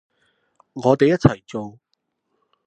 [0.73, 1.77] 我哋一齊做